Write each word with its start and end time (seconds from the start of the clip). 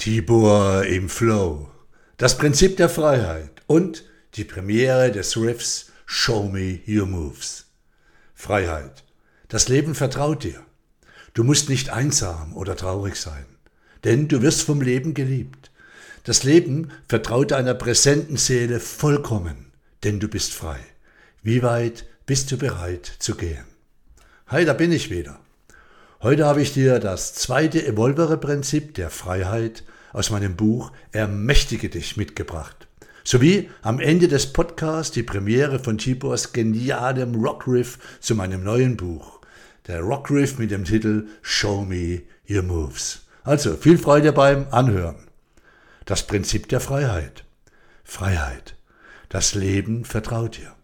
Tibor 0.00 0.86
im 0.86 1.10
Flow, 1.10 1.68
das 2.16 2.38
Prinzip 2.38 2.78
der 2.78 2.88
Freiheit 2.88 3.60
und 3.66 4.02
die 4.32 4.44
Premiere 4.44 5.12
des 5.12 5.36
Riffs 5.36 5.92
Show 6.06 6.48
Me 6.48 6.80
Your 6.88 7.04
Moves. 7.04 7.66
Freiheit. 8.34 9.04
Das 9.48 9.68
Leben 9.68 9.94
vertraut 9.94 10.42
dir. 10.42 10.64
Du 11.34 11.44
musst 11.44 11.68
nicht 11.68 11.90
einsam 11.90 12.56
oder 12.56 12.76
traurig 12.76 13.16
sein, 13.16 13.44
denn 14.02 14.26
du 14.26 14.40
wirst 14.40 14.62
vom 14.62 14.80
Leben 14.80 15.12
geliebt. 15.12 15.70
Das 16.24 16.44
Leben 16.44 16.92
vertraut 17.06 17.50
deiner 17.50 17.74
präsenten 17.74 18.38
Seele 18.38 18.80
vollkommen, 18.80 19.70
denn 20.02 20.18
du 20.18 20.28
bist 20.28 20.54
frei. 20.54 20.80
Wie 21.42 21.62
weit 21.62 22.06
bist 22.24 22.50
du 22.50 22.56
bereit 22.56 23.04
zu 23.18 23.34
gehen? 23.34 23.66
Hi, 24.46 24.64
da 24.64 24.72
bin 24.72 24.92
ich 24.92 25.10
wieder. 25.10 25.40
Heute 26.22 26.44
habe 26.44 26.60
ich 26.60 26.74
dir 26.74 26.98
das 26.98 27.32
zweite 27.32 27.82
Evolvere-Prinzip 27.86 28.92
der 28.92 29.08
Freiheit 29.08 29.84
aus 30.12 30.28
meinem 30.28 30.54
Buch 30.54 30.92
Ermächtige 31.12 31.88
dich 31.88 32.18
mitgebracht. 32.18 32.88
Sowie 33.24 33.70
am 33.80 34.00
Ende 34.00 34.28
des 34.28 34.52
Podcasts 34.52 35.12
die 35.12 35.22
Premiere 35.22 35.78
von 35.78 35.96
Tibors 35.96 36.52
genialem 36.52 37.36
Rockriff 37.36 37.98
zu 38.20 38.34
meinem 38.34 38.62
neuen 38.62 38.98
Buch. 38.98 39.40
Der 39.86 40.02
Rockriff 40.02 40.58
mit 40.58 40.70
dem 40.70 40.84
Titel 40.84 41.26
Show 41.40 41.86
Me 41.86 42.20
Your 42.50 42.64
Moves. 42.64 43.22
Also 43.42 43.78
viel 43.78 43.96
Freude 43.96 44.34
beim 44.34 44.66
Anhören. 44.72 45.26
Das 46.04 46.26
Prinzip 46.26 46.68
der 46.68 46.80
Freiheit. 46.80 47.44
Freiheit. 48.04 48.76
Das 49.30 49.54
Leben 49.54 50.04
vertraut 50.04 50.58
dir. 50.58 50.74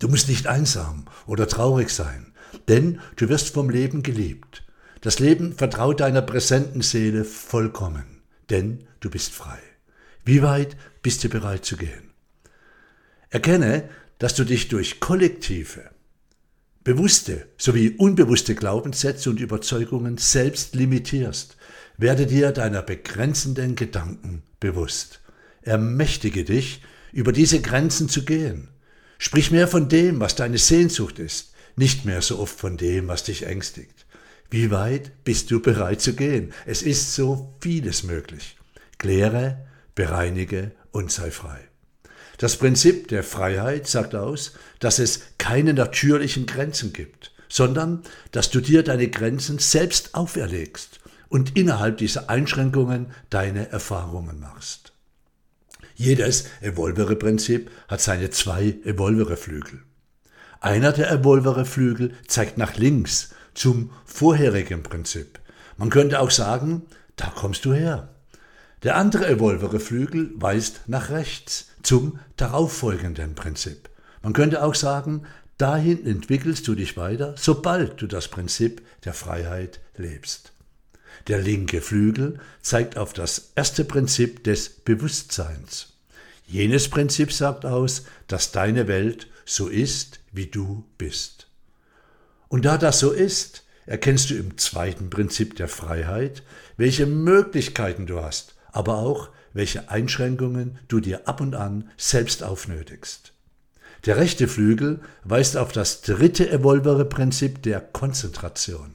Du 0.00 0.08
musst 0.08 0.28
nicht 0.28 0.48
einsam 0.48 1.04
oder 1.28 1.46
traurig 1.46 1.90
sein 1.90 2.32
denn 2.68 3.00
du 3.16 3.28
wirst 3.28 3.50
vom 3.50 3.70
Leben 3.70 4.02
geliebt. 4.02 4.64
Das 5.00 5.18
Leben 5.18 5.52
vertraut 5.52 6.00
deiner 6.00 6.22
präsenten 6.22 6.82
Seele 6.82 7.24
vollkommen, 7.24 8.22
denn 8.50 8.84
du 9.00 9.10
bist 9.10 9.32
frei. 9.32 9.58
Wie 10.24 10.42
weit 10.42 10.76
bist 11.02 11.22
du 11.22 11.28
bereit 11.28 11.64
zu 11.64 11.76
gehen? 11.76 12.10
Erkenne, 13.30 13.88
dass 14.18 14.34
du 14.34 14.44
dich 14.44 14.68
durch 14.68 14.98
kollektive, 14.98 15.90
bewusste 16.82 17.48
sowie 17.58 17.90
unbewusste 17.90 18.54
Glaubenssätze 18.54 19.28
und 19.30 19.40
Überzeugungen 19.40 20.18
selbst 20.18 20.74
limitierst. 20.74 21.56
Werde 21.98 22.26
dir 22.26 22.52
deiner 22.52 22.82
begrenzenden 22.82 23.74
Gedanken 23.74 24.42
bewusst. 24.60 25.20
Ermächtige 25.62 26.44
dich, 26.44 26.82
über 27.12 27.32
diese 27.32 27.60
Grenzen 27.60 28.08
zu 28.08 28.24
gehen. 28.24 28.68
Sprich 29.18 29.50
mehr 29.50 29.66
von 29.66 29.88
dem, 29.88 30.20
was 30.20 30.34
deine 30.34 30.58
Sehnsucht 30.58 31.18
ist, 31.18 31.54
nicht 31.76 32.04
mehr 32.04 32.22
so 32.22 32.38
oft 32.38 32.58
von 32.58 32.76
dem, 32.76 33.08
was 33.08 33.24
dich 33.24 33.46
ängstigt. 33.46 34.06
Wie 34.50 34.70
weit 34.70 35.24
bist 35.24 35.50
du 35.50 35.60
bereit 35.60 36.00
zu 36.00 36.14
gehen? 36.14 36.52
Es 36.64 36.82
ist 36.82 37.14
so 37.14 37.54
vieles 37.60 38.02
möglich. 38.02 38.56
Kläre, 38.98 39.66
bereinige 39.94 40.72
und 40.92 41.12
sei 41.12 41.30
frei. 41.30 41.60
Das 42.38 42.56
Prinzip 42.56 43.08
der 43.08 43.24
Freiheit 43.24 43.86
sagt 43.86 44.14
aus, 44.14 44.52
dass 44.78 44.98
es 44.98 45.22
keine 45.38 45.74
natürlichen 45.74 46.46
Grenzen 46.46 46.92
gibt, 46.92 47.32
sondern 47.48 48.02
dass 48.32 48.50
du 48.50 48.60
dir 48.60 48.82
deine 48.82 49.08
Grenzen 49.08 49.58
selbst 49.58 50.14
auferlegst 50.14 51.00
und 51.28 51.56
innerhalb 51.56 51.98
dieser 51.98 52.30
Einschränkungen 52.30 53.12
deine 53.30 53.70
Erfahrungen 53.70 54.38
machst. 54.40 54.92
Jedes 55.94 56.44
Evolvere-Prinzip 56.60 57.70
hat 57.88 58.02
seine 58.02 58.30
zwei 58.30 58.76
Evolvere-Flügel. 58.84 59.82
Einer 60.60 60.92
der 60.92 61.10
Evolvere-Flügel 61.10 62.14
zeigt 62.26 62.58
nach 62.58 62.76
links 62.76 63.30
zum 63.54 63.90
vorherigen 64.04 64.82
Prinzip. 64.82 65.38
Man 65.76 65.90
könnte 65.90 66.20
auch 66.20 66.30
sagen, 66.30 66.82
da 67.16 67.26
kommst 67.34 67.64
du 67.64 67.72
her. 67.72 68.08
Der 68.82 68.96
andere 68.96 69.26
Evolvere-Flügel 69.26 70.30
weist 70.36 70.82
nach 70.86 71.10
rechts 71.10 71.68
zum 71.82 72.18
darauffolgenden 72.36 73.34
Prinzip. 73.34 73.88
Man 74.22 74.32
könnte 74.32 74.62
auch 74.62 74.74
sagen, 74.74 75.22
dahin 75.58 76.06
entwickelst 76.06 76.66
du 76.68 76.74
dich 76.74 76.96
weiter, 76.96 77.34
sobald 77.38 78.00
du 78.00 78.06
das 78.06 78.28
Prinzip 78.28 78.82
der 79.04 79.14
Freiheit 79.14 79.80
lebst. 79.96 80.52
Der 81.28 81.38
linke 81.38 81.80
Flügel 81.80 82.38
zeigt 82.60 82.98
auf 82.98 83.12
das 83.12 83.52
erste 83.56 83.84
Prinzip 83.84 84.44
des 84.44 84.68
Bewusstseins. 84.68 85.94
Jenes 86.46 86.88
Prinzip 86.88 87.32
sagt 87.32 87.64
aus, 87.64 88.04
dass 88.28 88.52
deine 88.52 88.86
Welt 88.86 89.26
so 89.44 89.68
ist, 89.68 90.20
wie 90.36 90.46
du 90.46 90.84
bist. 90.98 91.48
Und 92.48 92.64
da 92.64 92.78
das 92.78 93.00
so 93.00 93.10
ist, 93.10 93.64
erkennst 93.86 94.30
du 94.30 94.34
im 94.34 94.58
zweiten 94.58 95.10
Prinzip 95.10 95.56
der 95.56 95.68
Freiheit, 95.68 96.42
welche 96.76 97.06
Möglichkeiten 97.06 98.06
du 98.06 98.20
hast, 98.20 98.54
aber 98.72 98.98
auch 98.98 99.30
welche 99.52 99.90
Einschränkungen 99.90 100.78
du 100.88 101.00
dir 101.00 101.26
ab 101.26 101.40
und 101.40 101.54
an 101.54 101.90
selbst 101.96 102.42
aufnötigst. 102.42 103.32
Der 104.04 104.18
rechte 104.18 104.46
Flügel 104.46 105.00
weist 105.24 105.56
auf 105.56 105.72
das 105.72 106.02
dritte 106.02 106.48
Evolvere-Prinzip 106.50 107.62
der 107.62 107.80
Konzentration, 107.80 108.94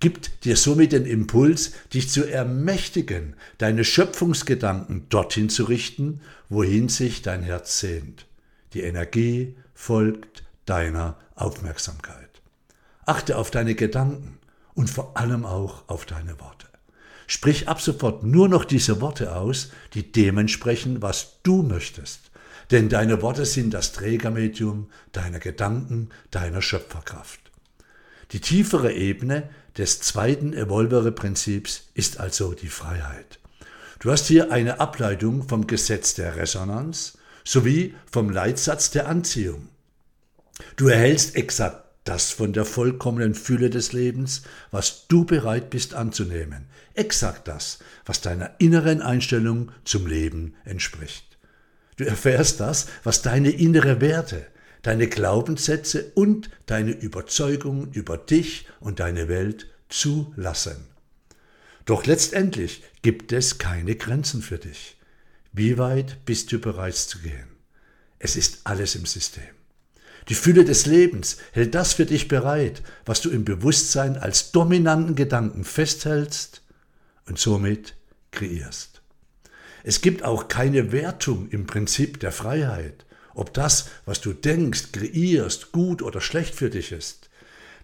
gibt 0.00 0.44
dir 0.44 0.56
somit 0.56 0.92
den 0.92 1.06
Impuls, 1.06 1.72
dich 1.94 2.10
zu 2.10 2.24
ermächtigen, 2.24 3.34
deine 3.58 3.84
Schöpfungsgedanken 3.84 5.08
dorthin 5.08 5.48
zu 5.48 5.64
richten, 5.64 6.20
wohin 6.48 6.88
sich 6.88 7.22
dein 7.22 7.42
Herz 7.42 7.80
sehnt. 7.80 8.26
Die 8.74 8.82
Energie 8.82 9.56
folgt 9.72 10.44
deiner 10.66 11.16
Aufmerksamkeit. 11.34 12.42
Achte 13.06 13.38
auf 13.38 13.50
deine 13.50 13.74
Gedanken 13.74 14.38
und 14.74 14.90
vor 14.90 15.16
allem 15.16 15.46
auch 15.46 15.88
auf 15.88 16.04
deine 16.04 16.38
Worte. 16.40 16.66
Sprich 17.26 17.68
ab 17.68 17.80
sofort 17.80 18.22
nur 18.22 18.48
noch 18.48 18.64
diese 18.64 19.00
Worte 19.00 19.34
aus, 19.34 19.70
die 19.94 20.12
dementsprechend, 20.12 21.02
was 21.02 21.38
du 21.42 21.62
möchtest. 21.62 22.30
Denn 22.70 22.88
deine 22.88 23.22
Worte 23.22 23.44
sind 23.44 23.74
das 23.74 23.92
Trägermedium 23.92 24.88
deiner 25.12 25.38
Gedanken, 25.38 26.10
deiner 26.30 26.62
Schöpferkraft. 26.62 27.40
Die 28.32 28.40
tiefere 28.40 28.92
Ebene 28.92 29.48
des 29.78 30.00
zweiten 30.00 30.52
Evolvere-Prinzips 30.52 31.90
ist 31.94 32.18
also 32.18 32.54
die 32.54 32.68
Freiheit. 32.68 33.38
Du 34.00 34.10
hast 34.10 34.26
hier 34.26 34.52
eine 34.52 34.80
Ableitung 34.80 35.48
vom 35.48 35.66
Gesetz 35.66 36.14
der 36.14 36.36
Resonanz 36.36 37.18
sowie 37.44 37.94
vom 38.10 38.30
Leitsatz 38.30 38.90
der 38.90 39.08
Anziehung. 39.08 39.68
Du 40.76 40.88
erhältst 40.88 41.36
exakt 41.36 41.84
das 42.04 42.30
von 42.30 42.52
der 42.52 42.64
vollkommenen 42.64 43.34
Fülle 43.34 43.68
des 43.68 43.92
Lebens, 43.92 44.42
was 44.70 45.06
du 45.08 45.24
bereit 45.24 45.70
bist 45.70 45.94
anzunehmen. 45.94 46.66
Exakt 46.94 47.48
das, 47.48 47.80
was 48.04 48.20
deiner 48.20 48.54
inneren 48.58 49.02
Einstellung 49.02 49.72
zum 49.84 50.06
Leben 50.06 50.54
entspricht. 50.64 51.36
Du 51.96 52.04
erfährst 52.04 52.60
das, 52.60 52.86
was 53.02 53.22
deine 53.22 53.50
innere 53.50 54.00
Werte, 54.00 54.46
deine 54.82 55.08
Glaubenssätze 55.08 56.12
und 56.14 56.50
deine 56.66 56.92
Überzeugungen 56.92 57.92
über 57.92 58.16
dich 58.16 58.68
und 58.78 59.00
deine 59.00 59.28
Welt 59.28 59.66
zulassen. 59.88 60.86
Doch 61.86 62.06
letztendlich 62.06 62.82
gibt 63.02 63.32
es 63.32 63.58
keine 63.58 63.96
Grenzen 63.96 64.42
für 64.42 64.58
dich. 64.58 64.96
Wie 65.52 65.78
weit 65.78 66.24
bist 66.24 66.52
du 66.52 66.60
bereit 66.60 66.96
zu 66.96 67.18
gehen? 67.18 67.48
Es 68.18 68.36
ist 68.36 68.60
alles 68.64 68.94
im 68.94 69.06
System. 69.06 69.55
Die 70.28 70.34
Fülle 70.34 70.64
des 70.64 70.86
Lebens 70.86 71.36
hält 71.52 71.74
das 71.74 71.94
für 71.94 72.06
dich 72.06 72.26
bereit, 72.26 72.82
was 73.04 73.20
du 73.20 73.30
im 73.30 73.44
Bewusstsein 73.44 74.16
als 74.16 74.50
dominanten 74.50 75.14
Gedanken 75.14 75.64
festhältst 75.64 76.62
und 77.26 77.38
somit 77.38 77.94
kreierst. 78.32 79.02
Es 79.84 80.00
gibt 80.00 80.24
auch 80.24 80.48
keine 80.48 80.90
Wertung 80.90 81.48
im 81.50 81.66
Prinzip 81.66 82.18
der 82.18 82.32
Freiheit, 82.32 83.06
ob 83.34 83.54
das, 83.54 83.88
was 84.04 84.20
du 84.20 84.32
denkst, 84.32 84.90
kreierst, 84.90 85.70
gut 85.70 86.02
oder 86.02 86.20
schlecht 86.20 86.56
für 86.56 86.70
dich 86.70 86.90
ist. 86.90 87.30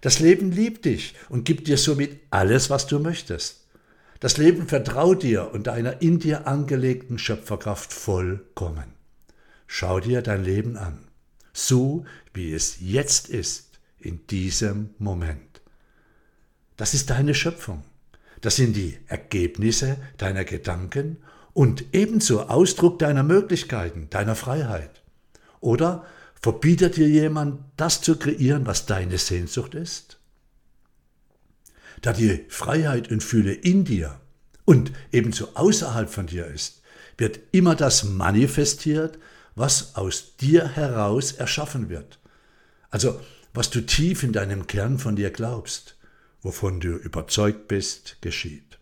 Das 0.00 0.18
Leben 0.18 0.50
liebt 0.50 0.84
dich 0.84 1.14
und 1.28 1.44
gibt 1.44 1.68
dir 1.68 1.78
somit 1.78 2.18
alles, 2.30 2.70
was 2.70 2.88
du 2.88 2.98
möchtest. 2.98 3.66
Das 4.18 4.36
Leben 4.36 4.66
vertraut 4.66 5.22
dir 5.22 5.52
und 5.52 5.68
deiner 5.68 6.02
in 6.02 6.18
dir 6.18 6.48
angelegten 6.48 7.18
Schöpferkraft 7.18 7.92
vollkommen. 7.92 8.94
Schau 9.68 10.00
dir 10.00 10.22
dein 10.22 10.42
Leben 10.42 10.76
an 10.76 10.98
so 11.52 12.04
wie 12.34 12.52
es 12.52 12.78
jetzt 12.80 13.28
ist, 13.28 13.78
in 13.98 14.26
diesem 14.26 14.90
Moment. 14.98 15.60
Das 16.76 16.94
ist 16.94 17.10
deine 17.10 17.34
Schöpfung. 17.34 17.84
Das 18.40 18.56
sind 18.56 18.74
die 18.74 18.98
Ergebnisse 19.06 19.96
deiner 20.16 20.44
Gedanken 20.44 21.18
und 21.52 21.84
ebenso 21.92 22.48
Ausdruck 22.48 22.98
deiner 22.98 23.22
Möglichkeiten, 23.22 24.08
deiner 24.10 24.34
Freiheit. 24.34 25.02
Oder 25.60 26.04
verbietet 26.40 26.96
dir 26.96 27.08
jemand, 27.08 27.60
das 27.76 28.00
zu 28.00 28.16
kreieren, 28.16 28.66
was 28.66 28.86
deine 28.86 29.18
Sehnsucht 29.18 29.74
ist? 29.74 30.18
Da 32.00 32.12
die 32.12 32.44
Freiheit 32.48 33.12
und 33.12 33.22
Fühle 33.22 33.52
in 33.52 33.84
dir 33.84 34.20
und 34.64 34.90
ebenso 35.12 35.54
außerhalb 35.54 36.10
von 36.10 36.26
dir 36.26 36.46
ist, 36.46 36.82
wird 37.16 37.38
immer 37.52 37.76
das 37.76 38.02
manifestiert, 38.02 39.18
was 39.54 39.96
aus 39.96 40.36
dir 40.36 40.68
heraus 40.68 41.32
erschaffen 41.32 41.88
wird. 41.88 42.18
Also 42.90 43.20
was 43.54 43.70
du 43.70 43.84
tief 43.84 44.22
in 44.22 44.32
deinem 44.32 44.66
Kern 44.66 44.98
von 44.98 45.16
dir 45.16 45.30
glaubst, 45.30 45.96
wovon 46.40 46.80
du 46.80 46.96
überzeugt 46.96 47.68
bist, 47.68 48.16
geschieht. 48.20 48.78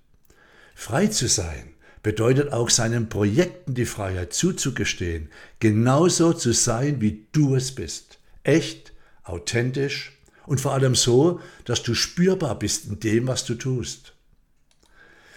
Frei 0.74 1.08
zu 1.08 1.28
sein 1.28 1.74
bedeutet 2.02 2.52
auch 2.52 2.70
seinen 2.70 3.08
Projekten 3.08 3.74
die 3.74 3.84
Freiheit 3.84 4.32
zuzugestehen, 4.32 5.28
genauso 5.58 6.32
zu 6.32 6.52
sein, 6.52 7.00
wie 7.00 7.26
du 7.32 7.54
es 7.54 7.74
bist. 7.74 8.18
Echt, 8.44 8.92
authentisch 9.24 10.12
und 10.46 10.60
vor 10.60 10.72
allem 10.72 10.94
so, 10.94 11.40
dass 11.64 11.82
du 11.82 11.94
spürbar 11.94 12.58
bist 12.58 12.86
in 12.86 13.00
dem, 13.00 13.26
was 13.26 13.44
du 13.44 13.54
tust. 13.54 14.14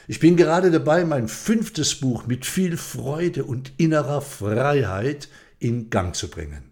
Ich 0.07 0.19
bin 0.19 0.35
gerade 0.35 0.69
dabei, 0.69 1.05
mein 1.05 1.29
fünftes 1.29 1.95
Buch 1.95 2.27
mit 2.27 2.45
viel 2.45 2.75
Freude 2.75 3.45
und 3.45 3.71
innerer 3.77 4.21
Freiheit 4.21 5.29
in 5.59 5.89
Gang 5.89 6.13
zu 6.13 6.29
bringen. 6.29 6.71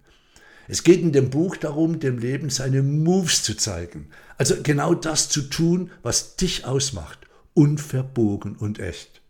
Es 0.67 0.83
geht 0.83 1.01
in 1.01 1.13
dem 1.13 1.29
Buch 1.29 1.55
darum, 1.55 1.99
dem 1.99 2.17
Leben 2.17 2.49
seine 2.49 2.83
Moves 2.83 3.43
zu 3.43 3.55
zeigen. 3.55 4.09
Also 4.37 4.55
genau 4.61 4.93
das 4.93 5.29
zu 5.29 5.43
tun, 5.43 5.91
was 6.01 6.35
dich 6.35 6.65
ausmacht. 6.65 7.19
Unverbogen 7.53 8.55
und 8.55 8.79
echt. 8.79 9.21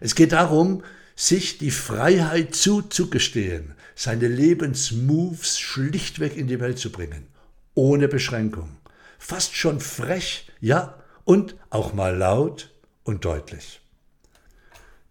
Es 0.00 0.14
geht 0.14 0.32
darum, 0.32 0.82
sich 1.14 1.58
die 1.58 1.70
Freiheit 1.70 2.54
zuzugestehen, 2.54 3.74
seine 3.94 4.28
Lebensmoves 4.28 5.58
schlichtweg 5.58 6.36
in 6.36 6.46
die 6.46 6.60
Welt 6.60 6.78
zu 6.78 6.90
bringen. 6.92 7.26
Ohne 7.74 8.08
Beschränkung. 8.08 8.76
Fast 9.18 9.56
schon 9.56 9.80
frech, 9.80 10.50
ja, 10.60 11.02
und 11.24 11.56
auch 11.70 11.94
mal 11.94 12.14
laut 12.14 12.70
und 13.06 13.24
deutlich. 13.24 13.80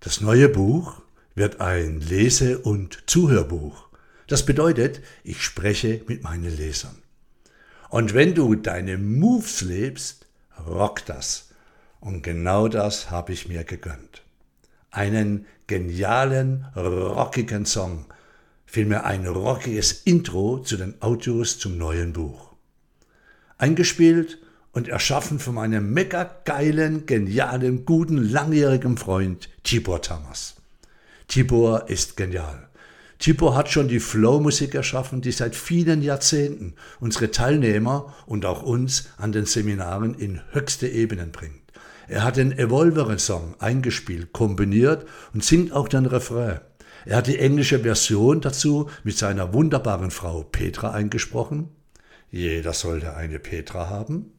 Das 0.01 0.21
neue 0.21 0.49
Buch 0.49 1.01
wird 1.33 1.61
ein 1.61 1.99
Lese- 2.01 2.59
und 2.59 3.03
Zuhörbuch. 3.07 3.87
Das 4.27 4.45
bedeutet, 4.45 5.01
ich 5.23 5.41
spreche 5.41 6.01
mit 6.07 6.23
meinen 6.23 6.55
Lesern. 6.55 7.01
Und 7.89 8.13
wenn 8.13 8.35
du 8.35 8.55
deine 8.55 8.97
Moves 8.97 9.61
lebst, 9.61 10.27
rock 10.67 11.05
das. 11.05 11.49
Und 11.99 12.21
genau 12.21 12.67
das 12.67 13.09
habe 13.11 13.33
ich 13.33 13.47
mir 13.47 13.63
gegönnt. 13.63 14.23
Einen 14.91 15.45
genialen, 15.67 16.65
rockigen 16.75 17.65
Song, 17.65 18.05
vielmehr 18.65 19.05
ein 19.05 19.25
rockiges 19.25 19.91
Intro 20.03 20.59
zu 20.59 20.77
den 20.77 21.01
Audios 21.01 21.59
zum 21.59 21.77
neuen 21.77 22.13
Buch. 22.13 22.53
Eingespielt 23.57 24.39
und 24.75 24.89
erschaffen 24.89 25.39
von 25.39 25.55
meinem 25.55 25.93
mega 25.93 26.29
geilen, 26.43 27.05
genialen, 27.05 27.85
guten, 27.85 28.17
langjährigen 28.17 28.97
Freund 28.97 29.49
Tibor 29.63 30.01
Tamas. 30.01 30.57
Tibor 31.29 31.89
ist 31.89 32.17
genial. 32.17 32.67
Tibor 33.17 33.55
hat 33.55 33.69
schon 33.69 33.87
die 33.87 34.01
Flow-Musik 34.01 34.75
erschaffen, 34.75 35.21
die 35.21 35.31
seit 35.31 35.55
vielen 35.55 36.01
Jahrzehnten 36.01 36.73
unsere 36.99 37.31
Teilnehmer 37.31 38.13
und 38.25 38.45
auch 38.45 38.63
uns 38.63 39.07
an 39.17 39.31
den 39.31 39.45
Seminaren 39.45 40.13
in 40.13 40.41
höchste 40.51 40.89
Ebenen 40.89 41.31
bringt. 41.31 41.61
Er 42.09 42.25
hat 42.25 42.35
den 42.35 42.51
Evolvere-Song 42.51 43.55
eingespielt, 43.59 44.33
kombiniert 44.33 45.07
und 45.33 45.41
singt 45.41 45.71
auch 45.71 45.87
den 45.87 46.05
Refrain. 46.05 46.59
Er 47.05 47.17
hat 47.17 47.27
die 47.27 47.39
englische 47.39 47.79
Version 47.79 48.41
dazu 48.41 48.89
mit 49.05 49.17
seiner 49.17 49.53
wunderbaren 49.53 50.11
Frau 50.11 50.43
Petra 50.43 50.91
eingesprochen. 50.91 51.69
Jeder 52.29 52.73
sollte 52.73 53.15
eine 53.15 53.39
Petra 53.39 53.89
haben. 53.89 54.34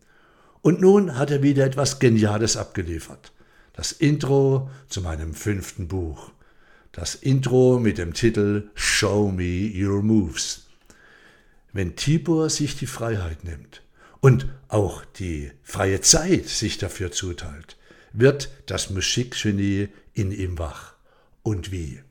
Und 0.67 0.81
nun 0.81 1.17
hat 1.17 1.31
er 1.31 1.45
wieder 1.45 1.65
etwas 1.65 2.01
Geniales 2.01 2.57
abgeliefert. 2.57 3.31
Das 3.73 3.93
Intro 3.93 4.69
zu 4.89 5.01
meinem 5.01 5.33
fünften 5.33 5.87
Buch. 5.87 6.33
Das 6.91 7.15
Intro 7.15 7.79
mit 7.79 7.99
dem 7.99 8.15
Titel 8.15 8.69
Show 8.75 9.31
Me 9.31 9.71
Your 9.73 10.03
Moves. 10.03 10.67
Wenn 11.73 11.95
Tibor 11.95 12.51
sich 12.51 12.77
die 12.77 12.89
Freiheit 12.89 13.45
nimmt 13.45 13.83
und 14.19 14.49
auch 14.67 15.05
die 15.05 15.53
freie 15.63 16.01
Zeit 16.01 16.49
sich 16.49 16.79
dafür 16.79 17.13
zuteilt, 17.13 17.77
wird 18.13 18.51
das 18.67 18.91
Musikgenie 18.91 19.91
in 20.15 20.33
ihm 20.33 20.59
wach. 20.59 20.95
Und 21.45 21.71
wie? 21.71 22.03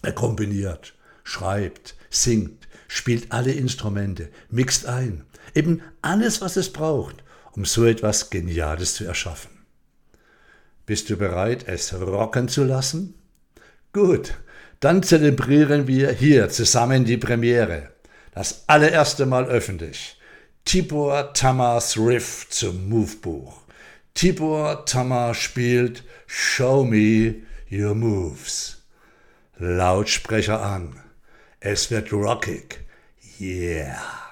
Er 0.00 0.12
kombiniert, 0.12 0.94
schreibt, 1.22 1.96
singt, 2.08 2.66
spielt 2.88 3.30
alle 3.30 3.52
Instrumente, 3.52 4.30
mixt 4.48 4.86
ein. 4.86 5.26
Eben 5.54 5.82
alles, 6.00 6.40
was 6.40 6.56
es 6.56 6.72
braucht, 6.72 7.23
um 7.56 7.64
so 7.64 7.84
etwas 7.84 8.30
Geniales 8.30 8.94
zu 8.94 9.04
erschaffen. 9.04 9.50
Bist 10.86 11.08
du 11.08 11.16
bereit, 11.16 11.66
es 11.66 11.94
rocken 11.94 12.48
zu 12.48 12.64
lassen? 12.64 13.14
Gut, 13.92 14.34
dann 14.80 15.02
zelebrieren 15.02 15.86
wir 15.86 16.12
hier 16.12 16.50
zusammen 16.50 17.04
die 17.04 17.16
Premiere. 17.16 17.90
Das 18.32 18.64
allererste 18.66 19.24
Mal 19.24 19.46
öffentlich. 19.46 20.18
Tibor 20.64 21.32
Tamas 21.32 21.96
Riff 21.96 22.46
zum 22.50 22.88
Movebuch. 22.88 23.62
Tibor 24.14 24.84
Tamar 24.84 25.34
spielt 25.34 26.04
Show 26.26 26.84
Me 26.84 27.36
Your 27.70 27.94
Moves. 27.94 28.82
Lautsprecher 29.58 30.62
an. 30.62 31.00
Es 31.60 31.90
wird 31.90 32.12
rockig. 32.12 32.84
Yeah. 33.40 34.23